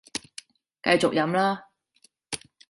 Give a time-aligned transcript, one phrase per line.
[0.81, 1.65] 繼續飲啦